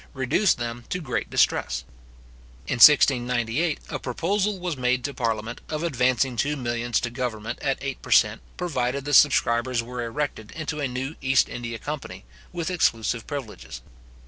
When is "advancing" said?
5.83-6.35